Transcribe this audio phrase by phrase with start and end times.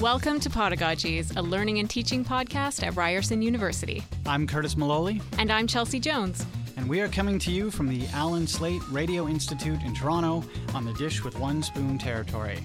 [0.00, 4.02] Welcome to Podagogies, a learning and teaching podcast at Ryerson University.
[4.26, 5.22] I'm Curtis Maloley.
[5.38, 6.44] And I'm Chelsea Jones.
[6.76, 10.44] And we are coming to you from the Allan Slaight Radio Institute in Toronto
[10.74, 12.58] on the Dish with One Spoon territory.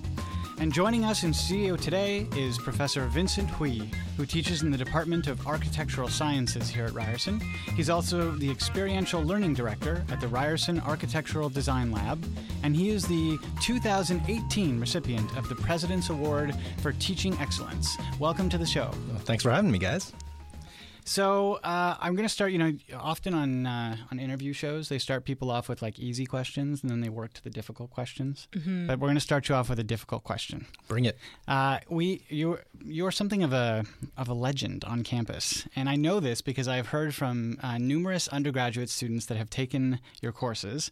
[0.61, 3.79] And joining us in studio today is Professor Vincent Hui,
[4.15, 7.39] who teaches in the Department of Architectural Sciences here at Ryerson.
[7.75, 12.23] He's also the Experiential Learning Director at the Ryerson Architectural Design Lab,
[12.61, 17.97] and he is the 2018 recipient of the President's Award for Teaching Excellence.
[18.19, 18.91] Welcome to the show.
[19.09, 20.13] Well, thanks for having me, guys.
[21.05, 22.51] So uh, I'm going to start.
[22.51, 26.25] You know, often on uh, on interview shows, they start people off with like easy
[26.25, 28.47] questions, and then they work to the difficult questions.
[28.51, 28.87] Mm-hmm.
[28.87, 30.67] But we're going to start you off with a difficult question.
[30.87, 31.17] Bring it.
[31.47, 33.85] Uh, we you you're something of a
[34.17, 38.27] of a legend on campus, and I know this because I've heard from uh, numerous
[38.27, 40.91] undergraduate students that have taken your courses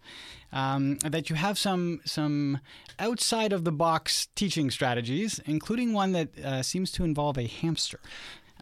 [0.52, 2.60] um, that you have some some
[2.98, 8.00] outside of the box teaching strategies, including one that uh, seems to involve a hamster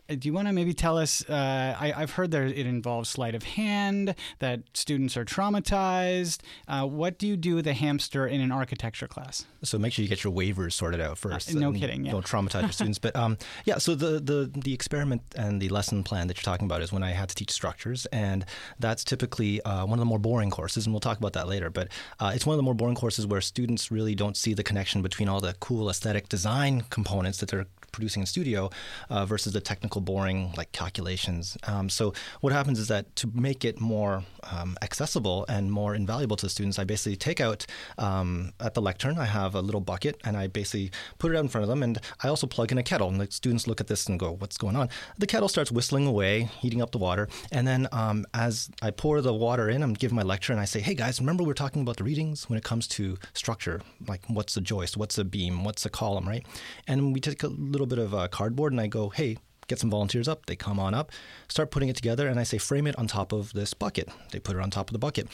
[0.08, 1.28] do you want to maybe tell us?
[1.30, 6.40] Uh, I, have heard that it involves sleight of hand, that students are traumatized.
[6.68, 9.46] Uh, what do you do with a hamster in an architecture class?
[9.64, 11.54] So make sure you get your waivers sorted out first.
[11.54, 12.06] Uh, no kidding.
[12.06, 12.14] Yeah.
[12.14, 13.00] Don't traumatize your students.
[13.00, 16.66] But um, yeah, so the, the, the experiment and the lesson plan that you're talking
[16.66, 18.06] about is when I had to teach structures.
[18.08, 18.46] And
[18.80, 20.86] that's typically uh, one of the more boring courses.
[20.86, 21.70] And we'll talk about that later.
[21.70, 24.64] But uh, it's one of the more boring courses where students really don't see the
[24.64, 27.68] connection between all the cool aesthetic design components that they're
[27.98, 28.70] producing in studio
[29.10, 31.58] uh, versus the technical boring like calculations.
[31.72, 36.38] Um, so what happens is that to make it more um, accessible and more invaluable
[36.38, 37.66] to the students, I basically take out
[37.98, 39.18] um, at the lectern.
[39.18, 41.82] I have a little bucket and I basically put it out in front of them,
[41.82, 43.10] and I also plug in a kettle.
[43.10, 46.06] And the students look at this and go, "What's going on?" The kettle starts whistling
[46.06, 49.94] away, heating up the water, and then um, as I pour the water in, I'm
[49.94, 52.48] giving my lecture, and I say, "Hey guys, remember we are talking about the readings
[52.50, 56.28] when it comes to structure, like what's a joist, what's a beam, what's a column,
[56.28, 56.46] right?"
[56.88, 59.38] And we take a little bit of uh, cardboard, and I go, "Hey,
[59.68, 60.46] get some volunteers up.
[60.46, 61.12] They come on up,
[61.48, 64.10] start putting it together, and I say, frame it on top of this bucket.
[64.32, 65.28] They put it on top of the bucket.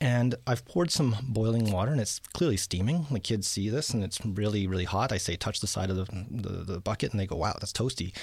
[0.00, 3.06] And I've poured some boiling water, and it's clearly steaming.
[3.10, 5.12] The kids see this, and it's really, really hot.
[5.12, 7.72] I say, touch the side of the, the, the bucket, and they go, wow, that's
[7.72, 8.16] toasty.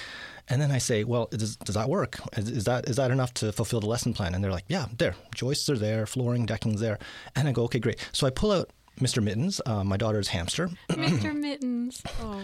[0.48, 2.18] And then I say, well, does, does that work?
[2.36, 4.34] Is, is, that is that enough to fulfill the lesson plan?
[4.34, 5.14] And they're like, yeah, there.
[5.34, 6.98] Joists are there, flooring, decking's there.
[7.36, 8.04] And I go, okay, great.
[8.12, 9.22] So I pull out Mr.
[9.22, 10.70] Mittens, uh, my daughter's hamster.
[10.90, 11.36] Mr.
[11.36, 12.02] Mittens.
[12.20, 12.42] Oh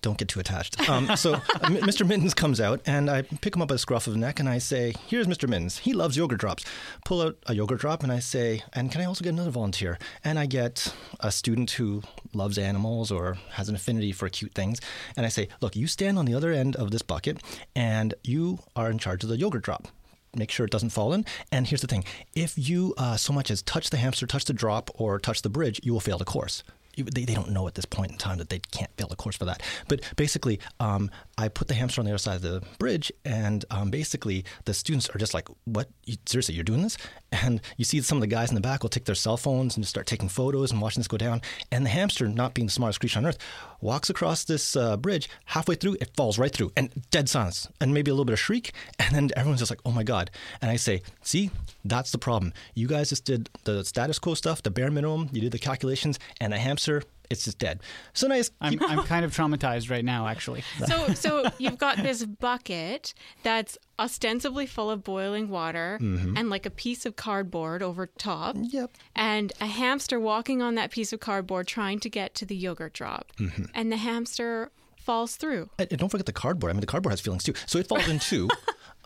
[0.00, 0.88] don't get too attached.
[0.88, 2.06] Um, so Mr.
[2.06, 4.48] Mittens comes out, and I pick him up by the scruff of the neck, and
[4.48, 5.48] I say, "Here's Mr.
[5.48, 5.78] Mittens.
[5.78, 6.64] He loves yogurt drops."
[7.04, 9.98] Pull out a yogurt drop, and I say, "And can I also get another volunteer?"
[10.24, 14.80] And I get a student who loves animals or has an affinity for cute things,
[15.16, 17.42] and I say, "Look, you stand on the other end of this bucket,
[17.74, 19.88] and you are in charge of the yogurt drop."
[20.36, 21.24] make sure it doesn't fall in.
[21.50, 22.04] And here's the thing
[22.34, 25.48] if you uh, so much as touch the hamster, touch the drop, or touch the
[25.48, 26.62] bridge, you will fail the course
[27.02, 29.36] they, they don't know at this point in time that they can't fail the course
[29.36, 29.62] for that.
[29.88, 33.64] But basically, um, I put the hamster on the other side of the bridge, and
[33.70, 35.88] um, basically the students are just like, "What?
[36.26, 36.96] Seriously, you're doing this?"
[37.30, 39.76] And you see some of the guys in the back will take their cell phones
[39.76, 41.42] and just start taking photos and watching this go down.
[41.70, 43.38] And the hamster, not being the smartest creature on earth,
[43.80, 45.28] walks across this uh, bridge.
[45.46, 48.40] Halfway through, it falls right through, and dead silence, and maybe a little bit of
[48.40, 50.30] shriek, and then everyone's just like, "Oh my god!"
[50.62, 51.50] And I say, "See,
[51.84, 52.52] that's the problem.
[52.74, 55.28] You guys just did the status quo stuff, the bare minimum.
[55.32, 57.80] You did the calculations, and the hamster it's just dead.
[58.12, 58.50] So nice.
[58.60, 60.62] I'm, I'm kind of traumatized right now, actually.
[60.86, 66.36] So, so you've got this bucket that's ostensibly full of boiling water mm-hmm.
[66.36, 68.56] and like a piece of cardboard over top.
[68.58, 68.92] Yep.
[69.14, 72.92] And a hamster walking on that piece of cardboard trying to get to the yogurt
[72.92, 73.32] drop.
[73.38, 73.64] Mm-hmm.
[73.74, 75.70] And the hamster falls through.
[75.78, 76.70] And don't forget the cardboard.
[76.70, 77.54] I mean, the cardboard has feelings too.
[77.66, 78.48] So it falls in two.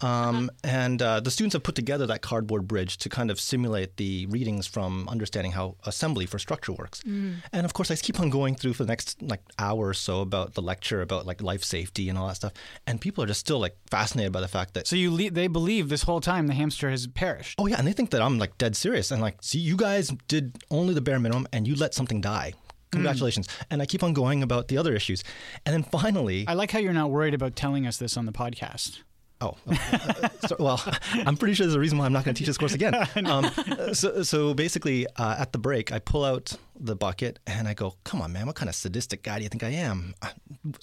[0.02, 3.96] Um, and uh, the students have put together that cardboard bridge to kind of simulate
[3.96, 7.02] the readings from understanding how assembly for structure works.
[7.02, 7.36] Mm.
[7.52, 10.20] And of course, I keep on going through for the next like hour or so
[10.20, 12.52] about the lecture about like life safety and all that stuff.
[12.86, 14.86] And people are just still like fascinated by the fact that.
[14.86, 17.56] So you le- they believe this whole time the hamster has perished.
[17.58, 20.08] Oh yeah, and they think that I'm like dead serious and like, see, you guys
[20.28, 22.54] did only the bare minimum and you let something die.
[22.90, 23.46] Congratulations.
[23.46, 23.64] Mm.
[23.70, 25.24] And I keep on going about the other issues.
[25.64, 26.44] And then finally.
[26.46, 29.00] I like how you're not worried about telling us this on the podcast.
[29.42, 30.82] Oh, uh, so, well,
[31.26, 32.94] I'm pretty sure there's a reason why I'm not going to teach this course again.
[33.24, 33.50] Um,
[33.92, 37.94] so, so basically, uh, at the break, I pull out the bucket and I go,
[38.04, 40.14] "Come on, man, what kind of sadistic guy do you think I am?"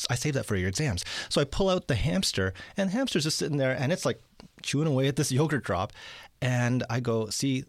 [0.10, 1.04] I save that for your exams.
[1.28, 4.22] So I pull out the hamster, and the hamster's just sitting there, and it's like
[4.64, 5.94] chewing away at this yogurt drop,
[6.42, 7.66] and I go, "See,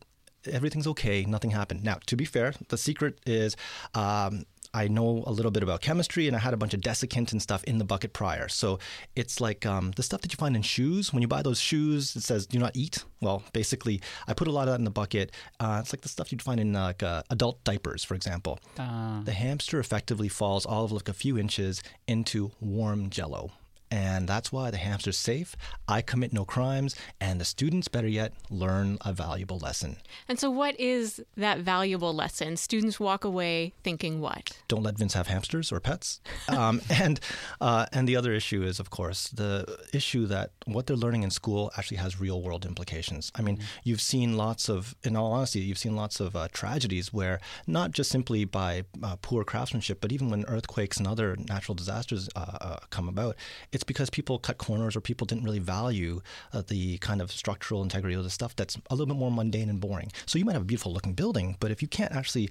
[0.50, 1.24] everything's okay.
[1.24, 3.56] Nothing happened." Now, to be fair, the secret is.
[3.94, 7.32] Um, I know a little bit about chemistry and I had a bunch of desiccant
[7.32, 8.48] and stuff in the bucket prior.
[8.48, 8.78] So
[9.16, 11.12] it's like um, the stuff that you find in shoes.
[11.12, 13.04] When you buy those shoes, it says do not eat.
[13.20, 15.32] Well, basically, I put a lot of that in the bucket.
[15.58, 18.58] Uh, it's like the stuff you'd find in uh, like uh, adult diapers, for example.
[18.78, 23.50] Uh, The hamster effectively falls all of like a few inches into warm jello.
[23.90, 25.56] And that's why the hamster's safe.
[25.88, 29.96] I commit no crimes, and the students, better yet, learn a valuable lesson.
[30.28, 32.56] And so, what is that valuable lesson?
[32.56, 34.50] Students walk away thinking what?
[34.70, 36.20] don't let Vince have hamsters or pets.
[36.50, 37.20] Um, and
[37.60, 41.30] uh, and the other issue is, of course, the issue that what they're learning in
[41.30, 43.30] school actually has real world implications.
[43.36, 47.12] I mean, you've seen lots of, in all honesty, you've seen lots of uh, tragedies
[47.12, 51.74] where not just simply by uh, poor craftsmanship, but even when earthquakes and other natural
[51.74, 53.36] disasters uh, uh, come about,
[53.72, 56.20] it's because people cut corners or people didn't really value
[56.52, 59.68] uh, the kind of structural integrity of the stuff that's a little bit more mundane
[59.68, 60.10] and boring.
[60.26, 62.50] So you might have a beautiful looking building, but if you can't actually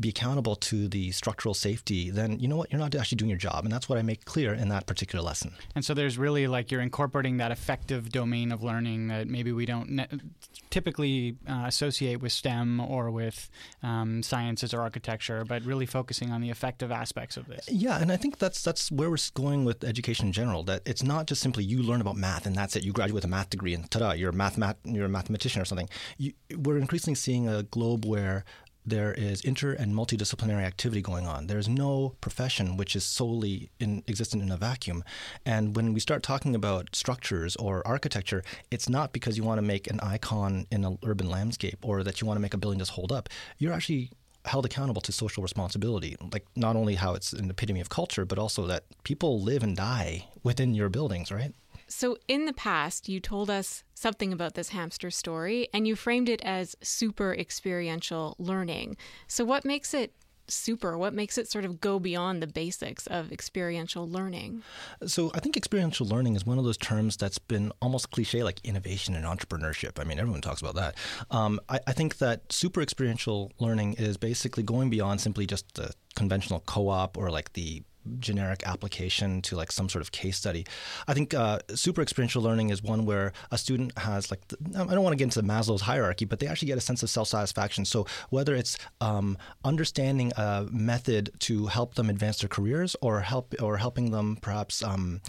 [0.00, 2.70] be accountable to the structural safety, then you know what?
[2.70, 3.64] You're not actually doing your job.
[3.64, 5.54] And that's what I make clear in that particular lesson.
[5.74, 9.66] and so there's really like you're incorporating that affective domain of learning that maybe we
[9.66, 10.08] don't ne-
[10.70, 13.50] typically uh, associate with STEM or with
[13.82, 17.68] um, sciences or architecture, but really focusing on the affective aspects of this.
[17.68, 20.62] Yeah, and I think that's that's where we're going with education in general.
[20.64, 22.84] That it's not just simply you learn about math and that's it.
[22.84, 25.64] You graduate with a math degree and ta-da, you're a math, you're a mathematician or
[25.64, 25.88] something.
[26.18, 28.44] You, we're increasingly seeing a globe where
[28.88, 31.46] there is inter and multidisciplinary activity going on.
[31.46, 35.04] There's no profession which is solely in, existent in a vacuum.
[35.44, 39.62] And when we start talking about structures or architecture, it's not because you want to
[39.62, 42.78] make an icon in an urban landscape or that you want to make a building
[42.78, 43.28] just hold up.
[43.58, 44.10] You're actually
[44.44, 46.16] held accountable to social responsibility.
[46.32, 49.76] Like not only how it's an epitome of culture, but also that people live and
[49.76, 51.52] die within your buildings, right?
[51.88, 56.28] So, in the past, you told us something about this hamster story and you framed
[56.28, 58.96] it as super experiential learning.
[59.26, 60.12] So, what makes it
[60.50, 60.98] super?
[60.98, 64.62] What makes it sort of go beyond the basics of experiential learning?
[65.06, 68.60] So I think experiential learning is one of those terms that's been almost cliche, like
[68.64, 70.00] innovation and entrepreneurship.
[70.00, 70.96] I mean, everyone talks about that.
[71.30, 75.92] Um, I, I think that super experiential learning is basically going beyond simply just the
[76.14, 77.82] conventional co-op or like the
[78.18, 80.66] generic application to like some sort of case study.
[81.06, 84.94] I think uh, super experiential learning is one where a student has like the, I
[84.94, 87.28] don't want to get into Maslow's hierarchy, but they actually get a sense of self
[87.28, 87.84] satisfaction.
[87.84, 93.54] So whether it's um, understanding a method to help them advance their careers, or help
[93.60, 95.20] or helping them perhaps um,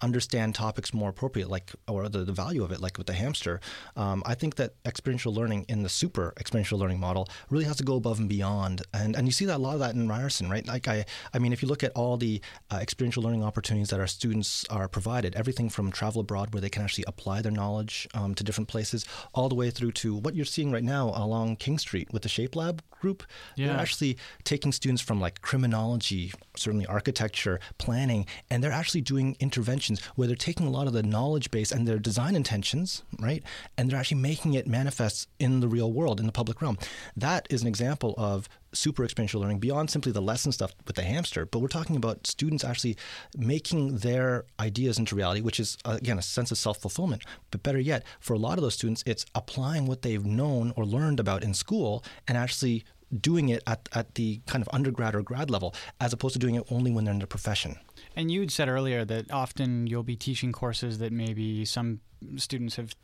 [0.00, 3.60] understand topics more appropriate, like or the, the value of it, like with the hamster.
[3.96, 7.84] Um, I think that experiential learning in the super experiential learning model really has to
[7.84, 10.50] go above and beyond, and and you see that a lot of that in Ryerson,
[10.50, 10.66] right?
[10.66, 11.04] Like I,
[11.34, 12.27] I mean, if you look at all the
[12.70, 16.68] uh, experiential learning opportunities that our students are provided, everything from travel abroad where they
[16.68, 20.34] can actually apply their knowledge um, to different places, all the way through to what
[20.34, 23.22] you're seeing right now along King Street with the Shape Lab group.
[23.56, 23.68] Yeah.
[23.68, 30.04] They're actually taking students from like criminology, certainly architecture, planning, and they're actually doing interventions
[30.16, 33.42] where they're taking a lot of the knowledge base and their design intentions, right?
[33.76, 36.78] And they're actually making it manifest in the real world, in the public realm.
[37.16, 41.02] That is an example of super experiential learning beyond simply the lesson stuff with the
[41.02, 42.96] hamster, but we're talking about students actually
[43.36, 47.22] making their ideas into reality, which is, uh, again, a sense of self fulfillment.
[47.50, 50.84] But better yet, for a lot of those students, it's applying what they've known or
[50.84, 52.84] learned about in school and actually
[53.20, 56.56] doing it at, at the kind of undergrad or grad level, as opposed to doing
[56.56, 57.76] it only when they're in their profession.
[58.14, 62.00] And you had said earlier that often you'll be teaching courses that maybe some
[62.36, 62.94] students have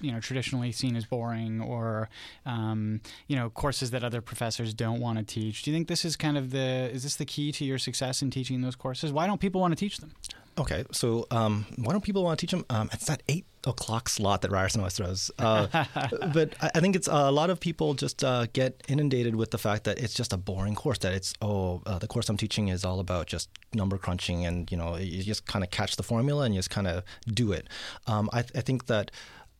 [0.00, 2.08] you know traditionally seen as boring or
[2.46, 6.04] um, you know courses that other professors don't want to teach do you think this
[6.04, 9.12] is kind of the is this the key to your success in teaching those courses
[9.12, 10.12] why don't people want to teach them
[10.56, 12.64] Okay, so um, why don't people want to teach them?
[12.70, 15.30] Um, it's that eight o'clock slot that Ryerson always throws.
[15.36, 15.66] Uh,
[16.32, 19.58] but I, think it's uh, a lot of people just uh, get inundated with the
[19.58, 20.98] fact that it's just a boring course.
[20.98, 24.70] That it's oh, uh, the course I'm teaching is all about just number crunching, and
[24.70, 27.50] you know, you just kind of catch the formula and you just kind of do
[27.50, 27.68] it.
[28.06, 29.10] Um, I, I think that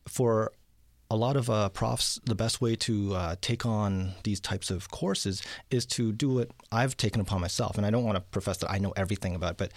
[0.07, 0.51] for
[1.11, 4.89] a lot of uh, profs, the best way to uh, take on these types of
[4.89, 7.77] courses is to do what I've taken upon myself.
[7.77, 9.71] And I don't want to profess that I know everything about it, but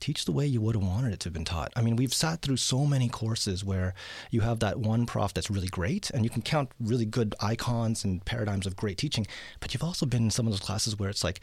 [0.00, 1.72] teach the way you would have wanted it to have been taught.
[1.74, 3.94] I mean, we've sat through so many courses where
[4.30, 8.04] you have that one prof that's really great, and you can count really good icons
[8.04, 9.26] and paradigms of great teaching,
[9.60, 11.40] but you've also been in some of those classes where it's like,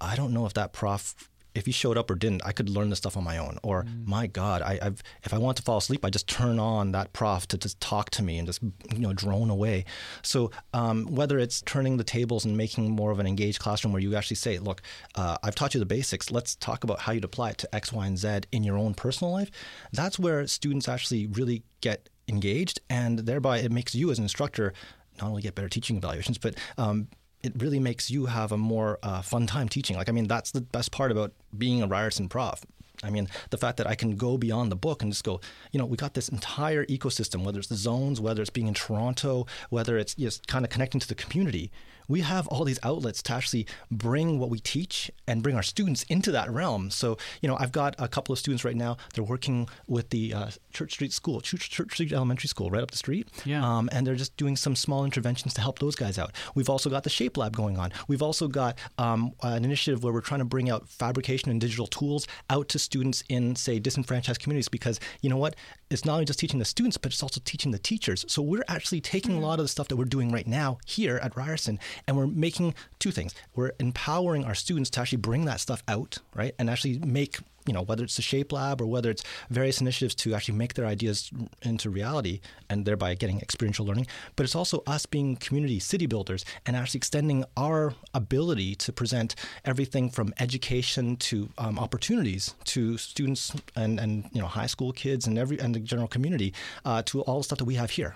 [0.00, 1.14] I don't know if that prof
[1.56, 3.58] if he showed up or didn't, I could learn this stuff on my own.
[3.62, 4.06] Or Mm.
[4.06, 7.12] my God, I, I've if I want to fall asleep, I just turn on that
[7.12, 9.84] prof to just talk to me and just you know drone away.
[10.22, 14.02] So um, whether it's turning the tables and making more of an engaged classroom where
[14.02, 14.82] you actually say, look,
[15.14, 16.30] uh, I've taught you the basics.
[16.30, 18.94] Let's talk about how you'd apply it to X, Y, and Z in your own
[18.94, 19.50] personal life.
[19.92, 24.72] That's where students actually really get engaged, and thereby it makes you as an instructor
[25.20, 27.08] not only get better teaching evaluations, but um,
[27.42, 29.96] it really makes you have a more uh, fun time teaching.
[29.96, 32.64] Like, I mean, that's the best part about being a Ryerson prof.
[33.04, 35.40] I mean, the fact that I can go beyond the book and just go,
[35.70, 38.74] you know, we got this entire ecosystem, whether it's the zones, whether it's being in
[38.74, 41.70] Toronto, whether it's just kind of connecting to the community
[42.08, 46.04] we have all these outlets to actually bring what we teach and bring our students
[46.04, 46.90] into that realm.
[46.90, 48.96] So, you know, I've got a couple of students right now.
[49.14, 52.90] They're working with the uh, Church Street School, Church, Church, Street Elementary School, right up
[52.90, 53.28] the street.
[53.44, 53.64] Yeah.
[53.64, 56.32] Um, and they're just doing some small interventions to help those guys out.
[56.54, 57.92] We've also got the Shape Lab going on.
[58.08, 61.86] We've also got um, an initiative where we're trying to bring out fabrication and digital
[61.86, 65.56] tools out to students in, say, disenfranchised communities because, you know what?
[65.90, 68.24] It's not only just teaching the students, but it's also teaching the teachers.
[68.28, 69.42] So we're actually taking mm-hmm.
[69.42, 72.26] a lot of the stuff that we're doing right now here at Ryerson and we're
[72.26, 73.34] making two things.
[73.54, 76.54] We're empowering our students to actually bring that stuff out, right?
[76.58, 80.14] And actually make, you know, whether it's the Shape Lab or whether it's various initiatives
[80.16, 81.30] to actually make their ideas
[81.62, 84.06] into reality and thereby getting experiential learning.
[84.36, 89.34] But it's also us being community city builders and actually extending our ability to present
[89.64, 95.26] everything from education to um, opportunities to students and, and, you know, high school kids
[95.26, 98.14] and every and the general community uh, to all the stuff that we have here.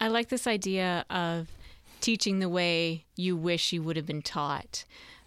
[0.00, 1.48] I like this idea of
[2.00, 4.84] teaching the way you wish you would have been taught.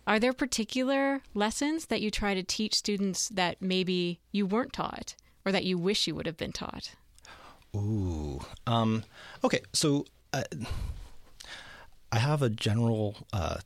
[0.07, 5.15] Are there particular lessons that you try to teach students that maybe you weren't taught
[5.45, 6.95] or that you wish you would have been taught?
[7.75, 8.41] Ooh.
[8.67, 9.03] Um,
[9.43, 10.43] okay, so uh,
[12.11, 13.57] I have a general uh,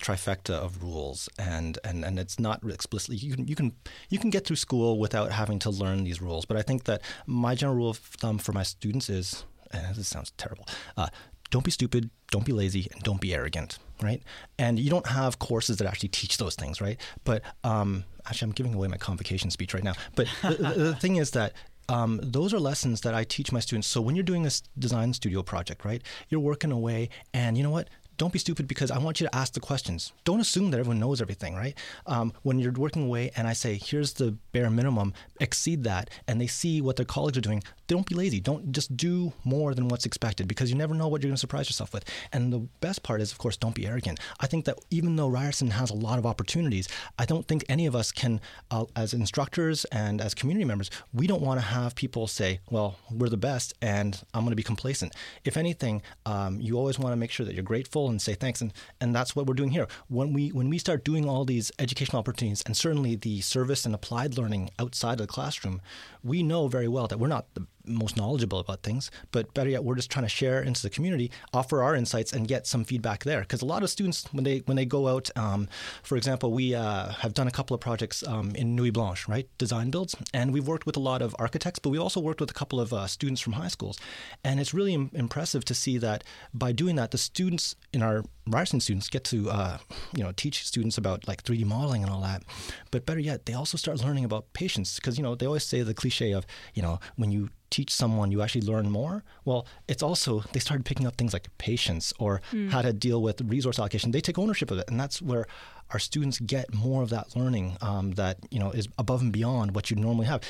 [0.00, 3.72] trifecta of rules, and, and, and it's not explicitly you can you can
[4.08, 6.44] you can get through school without having to learn these rules.
[6.44, 10.08] But I think that my general rule of thumb for my students is, and this
[10.08, 10.66] sounds terrible,
[10.96, 11.08] uh,
[11.52, 14.22] don't be stupid, don't be lazy, and don't be arrogant, right?
[14.58, 16.98] And you don't have courses that actually teach those things, right?
[17.24, 19.92] But um, actually, I'm giving away my convocation speech right now.
[20.16, 21.52] But the, the, thing is that
[21.90, 23.86] um, those are lessons that I teach my students.
[23.86, 27.70] So when you're doing this design studio project, right, you're working away, and you know
[27.70, 27.88] what?
[28.18, 30.12] Don't be stupid because I want you to ask the questions.
[30.24, 31.76] Don't assume that everyone knows everything, right?
[32.06, 36.40] Um, when you're working away and I say, here's the bare minimum, exceed that, and
[36.40, 38.40] they see what their colleagues are doing, don't be lazy.
[38.40, 41.40] Don't just do more than what's expected because you never know what you're going to
[41.40, 42.04] surprise yourself with.
[42.32, 44.20] And the best part is, of course, don't be arrogant.
[44.40, 46.88] I think that even though Ryerson has a lot of opportunities,
[47.18, 48.40] I don't think any of us can,
[48.70, 52.98] uh, as instructors and as community members, we don't want to have people say, well,
[53.10, 55.14] we're the best and I'm going to be complacent.
[55.44, 58.60] If anything, um, you always want to make sure that you're grateful and say thanks.
[58.60, 59.86] And, and that's what we're doing here.
[60.08, 63.94] When we, when we start doing all these educational opportunities and certainly the service and
[63.94, 65.80] applied learning outside of the classroom,
[66.22, 69.84] we know very well that we're not the most knowledgeable about things, but better yet,
[69.84, 73.24] we're just trying to share into the community, offer our insights, and get some feedback
[73.24, 73.40] there.
[73.40, 75.68] Because a lot of students, when they when they go out, um,
[76.02, 79.48] for example, we uh, have done a couple of projects um, in Nuit Blanche, right,
[79.58, 82.50] design builds, and we've worked with a lot of architects, but we also worked with
[82.50, 83.98] a couple of uh, students from high schools,
[84.44, 88.24] and it's really Im- impressive to see that by doing that, the students in our
[88.46, 89.78] Ryerson students get to uh,
[90.16, 92.42] you know teach students about like 3D modeling and all that,
[92.90, 95.82] but better yet, they also start learning about patience because you know they always say
[95.82, 99.24] the cliche of you know when you teach someone, you actually learn more.
[99.44, 102.70] Well, it's also they started picking up things like patience or mm.
[102.70, 104.12] how to deal with resource allocation.
[104.12, 105.46] They take ownership of it, and that's where
[105.90, 109.74] our students get more of that learning um, that you know is above and beyond
[109.74, 110.42] what you normally have.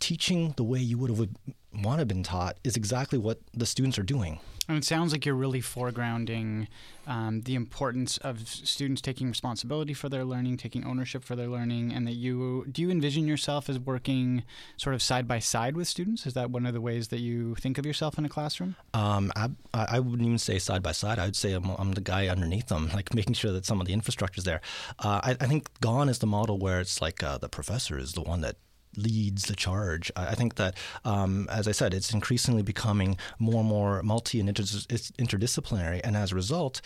[0.00, 1.28] Teaching the way you would have
[1.74, 4.38] want to have been taught is exactly what the students are doing.
[4.68, 6.68] And it sounds like you're really foregrounding
[7.06, 11.92] um, the importance of students taking responsibility for their learning, taking ownership for their learning,
[11.92, 14.44] and that you do you envision yourself as working
[14.76, 16.26] sort of side by side with students?
[16.26, 18.76] Is that one of the ways that you think of yourself in a classroom?
[18.94, 21.18] Um, I, I wouldn't even say side by side.
[21.18, 23.88] I would say I'm, I'm, the guy underneath them, like making sure that some of
[23.88, 24.60] the infrastructure is there.
[25.00, 28.12] Uh, I, I, think Gone is the model where it's like uh, the professor is
[28.12, 28.56] the one that
[28.96, 30.10] leads the charge.
[30.16, 34.48] I think that, um, as I said, it's increasingly becoming more and more multi and
[34.48, 36.80] interdisciplinary, and as a result,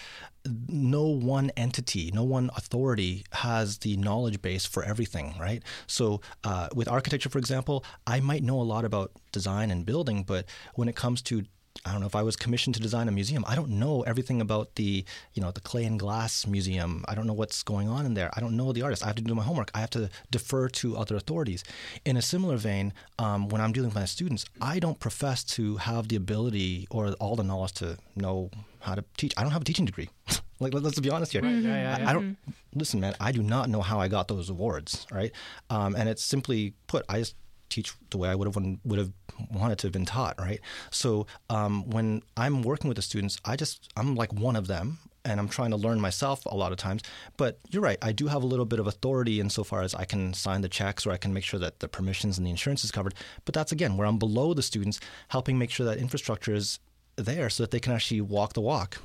[0.68, 5.62] no one entity, no one authority has the knowledge base for everything, right?
[5.86, 10.22] So, uh, with architecture, for example, I might know a lot about design and building,
[10.22, 11.44] but when it comes to
[11.86, 13.44] I don't know if I was commissioned to design a museum.
[13.46, 17.04] I don't know everything about the, you know, the clay and glass museum.
[17.06, 18.30] I don't know what's going on in there.
[18.34, 19.04] I don't know the artist.
[19.04, 19.70] I have to do my homework.
[19.72, 21.62] I have to defer to other authorities.
[22.04, 25.76] In a similar vein, um, when I'm dealing with my students, I don't profess to
[25.76, 28.50] have the ability or all the knowledge to know
[28.80, 29.32] how to teach.
[29.36, 30.10] I don't have a teaching degree.
[30.60, 31.42] like let's be honest here.
[31.42, 32.06] Right, yeah, yeah.
[32.06, 32.36] I, I, don't
[32.74, 33.14] listen, man.
[33.20, 35.30] I do not know how I got those awards, right?
[35.70, 37.36] Um, and it's simply put, I just
[37.76, 39.12] teach the way I would have would have
[39.50, 40.60] wanted to have been taught, right?
[40.90, 44.98] So um, when I'm working with the students, I just I'm like one of them,
[45.24, 47.02] and I'm trying to learn myself a lot of times.
[47.36, 50.32] But you're right, I do have a little bit of authority insofar as I can
[50.32, 52.90] sign the checks or I can make sure that the permissions and the insurance is
[52.90, 53.14] covered.
[53.44, 56.78] But that's again where I'm below the students, helping make sure that infrastructure is
[57.16, 58.98] there so that they can actually walk the walk.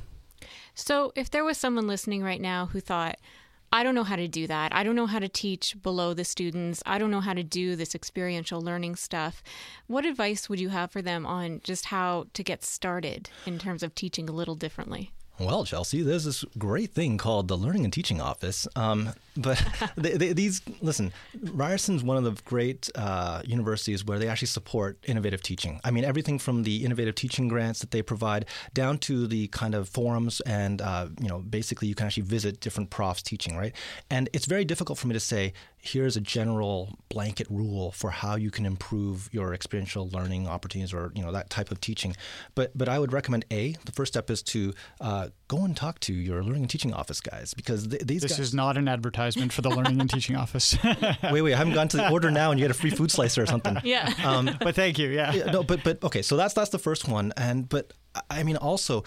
[0.74, 3.18] So, if there was someone listening right now who thought,
[3.74, 4.76] I don't know how to do that.
[4.76, 6.84] I don't know how to teach below the students.
[6.86, 9.42] I don't know how to do this experiential learning stuff.
[9.88, 13.82] What advice would you have for them on just how to get started in terms
[13.82, 15.12] of teaching a little differently?
[15.42, 18.68] Well, Chelsea, there's this great thing called the Learning and Teaching Office.
[18.76, 19.64] Um, but
[19.98, 25.00] they, they, these, listen, Ryerson's one of the great uh, universities where they actually support
[25.08, 25.82] innovative teaching.
[25.84, 28.46] I mean, everything from the innovative teaching grants that they provide
[28.76, 32.60] down to the kind of forums and, uh, you know, basically you can actually visit
[32.60, 33.74] different profs teaching, right?
[34.12, 38.36] And it's very difficult for me to say, here's a general blanket rule for how
[38.36, 42.16] you can improve your experiential learning opportunities or you know that type of teaching.
[42.56, 46.00] But but i would recommend a the first step is to uh, go and talk
[46.02, 48.88] to your learning and teaching office guys because th- these this guys, is not an
[48.88, 50.78] advertisement for the learning and teaching office.
[51.32, 53.12] Wait wait i haven't gone to the order now and you get a free food
[53.12, 53.78] slicer or something.
[53.84, 54.14] Yeah.
[54.24, 55.34] Um, but thank you yeah.
[55.34, 57.34] yeah no but but okay so that's that's the first one.
[57.36, 57.94] And but
[58.30, 59.04] i mean also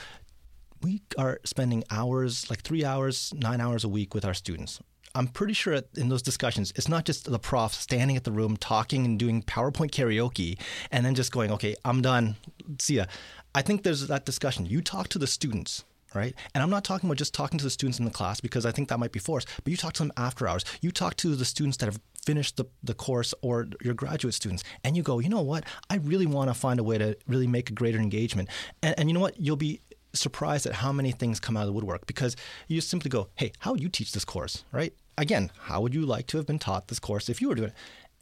[0.83, 4.81] we are spending hours like three hours nine hours a week with our students
[5.15, 8.57] I'm pretty sure in those discussions, it's not just the prof standing at the room
[8.57, 10.59] talking and doing PowerPoint karaoke
[10.91, 12.37] and then just going, okay, I'm done.
[12.81, 13.07] See ya.
[13.55, 14.67] I think there's that discussion.
[14.67, 16.35] You talk to the students right?
[16.55, 18.71] And I'm not talking about just talking to the students in the class because I
[18.71, 20.65] think that might be forced, but you talk to them after hours.
[20.81, 24.63] You talk to the students that have finished the, the course or your graduate students,
[24.85, 25.65] and you go, you know what?
[25.91, 28.49] I really want to find a way to really make a greater engagement.
[28.83, 29.39] And, and you know what?
[29.41, 29.81] You'll be
[30.13, 32.37] surprised at how many things come out of the woodwork because
[32.69, 34.95] you just simply go, hey, how would you teach this course, right?
[35.17, 37.69] Again, how would you like to have been taught this course if you were doing
[37.69, 37.75] it?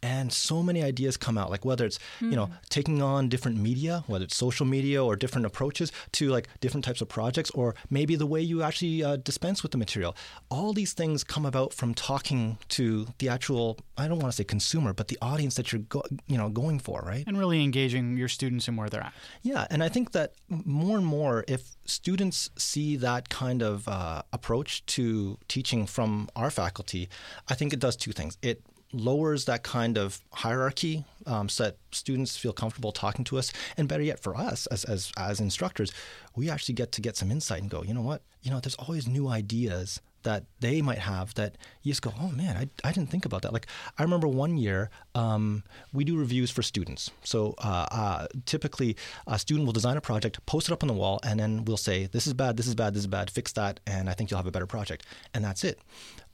[0.02, 2.30] And so many ideas come out like whether it's mm.
[2.30, 2.54] you know hmm.
[2.68, 7.00] taking on different media whether it's social media or different approaches to like different types
[7.00, 10.16] of projects or maybe the way you actually uh, dispense with the material
[10.50, 14.44] all these things come about from talking to the actual i don't want to say
[14.44, 18.16] consumer but the audience that you're go- you know going for right and really engaging
[18.16, 21.76] your students in where they're at yeah and i think that more and more if
[21.85, 27.09] students see that kind of uh, approach to teaching from our faculty
[27.49, 31.76] i think it does two things it lowers that kind of hierarchy um, so that
[31.92, 33.52] students feel comfortable talking to us.
[33.76, 35.92] And better yet, for us as, as, as instructors,
[36.37, 38.22] we actually get to get some insight and go, you know what?
[38.42, 42.28] You know, there's always new ideas that they might have that you just go, oh
[42.28, 43.52] man, I, I didn't think about that.
[43.52, 43.66] Like
[43.98, 47.11] I remember one year um, we do reviews for students.
[47.24, 50.94] So uh, uh, typically a student will design a project, post it up on the
[50.94, 53.52] wall, and then we'll say, this is bad, this is bad, this is bad, fix
[53.55, 55.07] that, and I think you'll have a better project.
[55.35, 55.81] And that's it.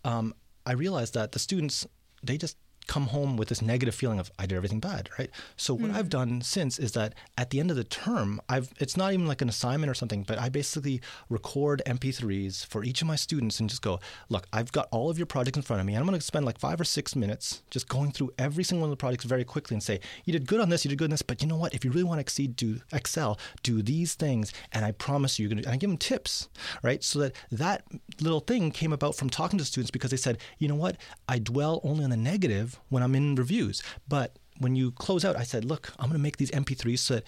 [0.04, 0.34] Um,
[0.66, 1.86] I realized that the students
[2.22, 2.56] they just
[2.88, 5.30] come home with this negative feeling of I did everything bad, right?
[5.56, 5.94] So what mm.
[5.94, 9.26] I've done since is that at the end of the term, I've it's not even
[9.26, 13.60] like an assignment or something, but I basically record MP3s for each of my students
[13.60, 15.94] and just go, look, I've got all of your projects in front of me.
[15.94, 18.82] And I'm going to spend like five or six minutes just going through every single
[18.82, 20.98] one of the projects very quickly and say, you did good on this, you did
[20.98, 21.74] good on this, but you know what?
[21.74, 25.44] If you really want to exceed, do excel, do these things, and I promise you,
[25.44, 25.68] you're going to.
[25.68, 26.48] And I give them tips,
[26.82, 27.04] right?
[27.04, 27.84] So that that
[28.20, 30.96] little thing came about from talking to students because they said, you know what?
[31.28, 33.82] I dwell only on the negative when I'm in reviews.
[34.08, 37.14] But when you close out, I said, look, I'm going to make these MP3s so
[37.14, 37.24] that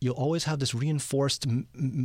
[0.00, 1.46] you'll always have this reinforced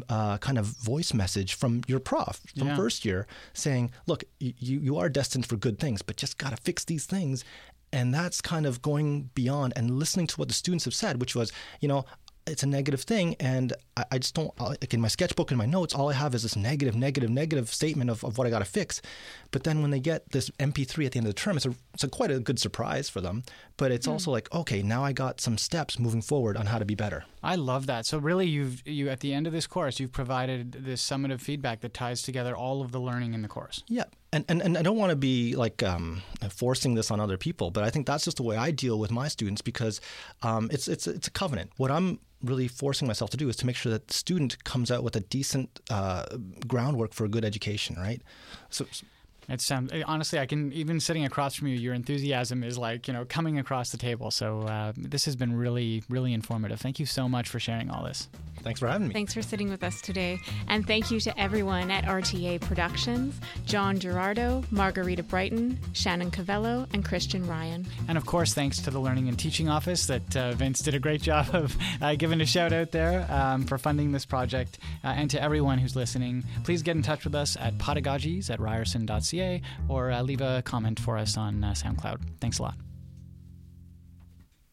[0.09, 2.75] uh, kind of voice message from your prof from yeah.
[2.75, 6.57] first year saying, look, you, you are destined for good things, but just got to
[6.57, 7.43] fix these things.
[7.91, 11.35] And that's kind of going beyond and listening to what the students have said, which
[11.35, 12.05] was, you know,
[12.45, 15.65] it's a negative thing and I, I just don't like in my sketchbook and my
[15.65, 18.59] notes all i have is this negative negative negative statement of, of what i got
[18.59, 19.01] to fix.
[19.51, 21.73] But then when they get this mp3 at the end of the term it's a,
[21.93, 23.43] it's a quite a good surprise for them.
[23.77, 24.11] But it's mm.
[24.11, 27.25] also like okay now i got some steps moving forward on how to be better.
[27.41, 28.05] I love that.
[28.05, 31.81] So really you've you at the end of this course you've provided this summative feedback
[31.81, 33.83] that ties together all of the learning in the course.
[33.87, 37.37] Yeah and, and, and I don't want to be like um, forcing this on other
[37.37, 40.01] people, but I think that's just the way I deal with my students because
[40.41, 41.71] um, it's it's it's a covenant.
[41.77, 44.91] What I'm really forcing myself to do is to make sure that the student comes
[44.91, 46.25] out with a decent uh,
[46.67, 48.21] groundwork for a good education, right?
[48.69, 48.85] So,
[49.49, 53.13] it sounds honestly, I can even sitting across from you, your enthusiasm is like you
[53.13, 54.31] know coming across the table.
[54.31, 56.79] So uh, this has been really, really informative.
[56.79, 58.29] Thank you so much for sharing all this.
[58.61, 59.13] Thanks for having me.
[59.13, 63.99] Thanks for sitting with us today, and thank you to everyone at RTA Productions: John
[63.99, 67.85] Gerardo, Margarita Brighton, Shannon Cavello, and Christian Ryan.
[68.07, 70.99] And of course, thanks to the Learning and Teaching Office that uh, Vince did a
[70.99, 75.07] great job of uh, giving a shout out there um, for funding this project, uh,
[75.07, 76.43] and to everyone who's listening.
[76.63, 79.32] Please get in touch with us at pedagogies at ryerson.ca
[79.87, 82.19] or uh, leave a comment for us on uh, SoundCloud.
[82.39, 82.75] Thanks a lot.